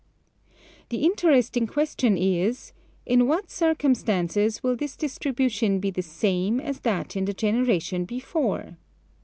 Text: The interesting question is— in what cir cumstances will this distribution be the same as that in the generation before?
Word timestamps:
The 0.89 1.03
interesting 1.05 1.67
question 1.67 2.17
is— 2.17 2.71
in 3.05 3.27
what 3.27 3.51
cir 3.51 3.75
cumstances 3.75 4.63
will 4.63 4.75
this 4.75 4.97
distribution 4.97 5.77
be 5.79 5.91
the 5.91 6.01
same 6.01 6.59
as 6.59 6.79
that 6.79 7.15
in 7.15 7.25
the 7.25 7.35
generation 7.35 8.05
before? 8.05 8.77